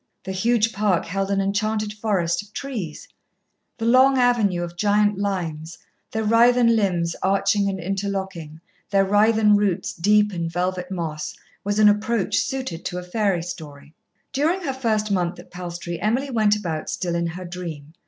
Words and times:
The 0.23 0.31
huge 0.31 0.73
park 0.73 1.05
held 1.05 1.29
an 1.29 1.39
enchanted 1.41 1.93
forest 1.93 2.41
of 2.41 2.51
trees; 2.53 3.07
the 3.77 3.85
long 3.85 4.17
avenue 4.17 4.63
of 4.63 4.75
giant 4.75 5.19
limes, 5.19 5.77
their 6.09 6.23
writhen 6.23 6.75
limbs 6.75 7.15
arching 7.21 7.69
and 7.69 7.79
interlocking, 7.79 8.59
their 8.89 9.05
writhen 9.05 9.55
roots 9.55 9.93
deep 9.93 10.33
in 10.33 10.49
velvet 10.49 10.89
moss, 10.89 11.35
was 11.63 11.77
an 11.77 11.87
approach 11.87 12.37
suited 12.39 12.83
to 12.85 12.97
a 12.97 13.03
fairy 13.03 13.43
story. 13.43 13.93
During 14.33 14.61
her 14.63 14.73
first 14.73 15.11
month 15.11 15.37
at 15.37 15.51
Palstrey 15.51 16.01
Emily 16.01 16.31
went 16.31 16.55
about 16.55 16.89
still 16.89 17.13
in 17.13 17.27
her 17.27 17.45
dream. 17.45 17.93